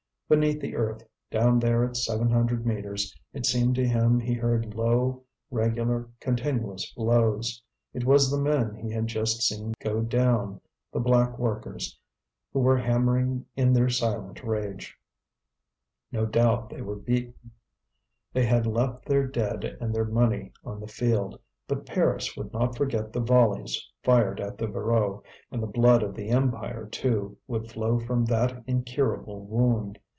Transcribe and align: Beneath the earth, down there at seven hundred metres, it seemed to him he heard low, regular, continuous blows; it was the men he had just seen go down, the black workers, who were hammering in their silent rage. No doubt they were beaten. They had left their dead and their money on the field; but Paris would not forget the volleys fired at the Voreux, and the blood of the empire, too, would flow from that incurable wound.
Beneath 0.31 0.61
the 0.61 0.77
earth, 0.77 1.03
down 1.29 1.59
there 1.59 1.83
at 1.83 1.97
seven 1.97 2.29
hundred 2.29 2.65
metres, 2.65 3.13
it 3.33 3.45
seemed 3.45 3.75
to 3.75 3.85
him 3.85 4.17
he 4.17 4.31
heard 4.33 4.73
low, 4.75 5.23
regular, 5.49 6.07
continuous 6.21 6.89
blows; 6.93 7.61
it 7.93 8.05
was 8.05 8.31
the 8.31 8.39
men 8.39 8.73
he 8.75 8.89
had 8.89 9.07
just 9.07 9.41
seen 9.41 9.73
go 9.81 9.99
down, 9.99 10.61
the 10.93 11.01
black 11.01 11.37
workers, 11.37 11.99
who 12.53 12.61
were 12.61 12.77
hammering 12.77 13.45
in 13.57 13.73
their 13.73 13.89
silent 13.89 14.41
rage. 14.41 14.97
No 16.13 16.25
doubt 16.25 16.69
they 16.69 16.81
were 16.81 16.95
beaten. 16.95 17.51
They 18.31 18.45
had 18.45 18.65
left 18.65 19.03
their 19.07 19.27
dead 19.27 19.65
and 19.81 19.93
their 19.93 20.05
money 20.05 20.53
on 20.63 20.79
the 20.79 20.87
field; 20.87 21.37
but 21.67 21.85
Paris 21.85 22.37
would 22.37 22.53
not 22.53 22.77
forget 22.77 23.11
the 23.11 23.19
volleys 23.19 23.85
fired 24.01 24.39
at 24.39 24.57
the 24.57 24.67
Voreux, 24.67 25.21
and 25.51 25.61
the 25.61 25.67
blood 25.67 26.01
of 26.03 26.15
the 26.15 26.29
empire, 26.29 26.87
too, 26.87 27.35
would 27.47 27.69
flow 27.69 27.99
from 27.99 28.23
that 28.27 28.63
incurable 28.65 29.43
wound. 29.45 29.99